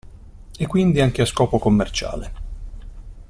E 0.57 0.65
quindi 0.65 0.99
anche 0.99 1.21
a 1.21 1.25
scopo 1.25 1.59
commerciale. 1.59 2.31